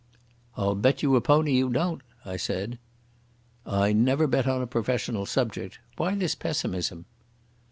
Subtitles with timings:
[0.57, 2.79] "I'll bet you a pony you don't," I said.
[3.67, 5.77] "I never bet on a professional subject.
[5.97, 7.05] Why this pessimism?"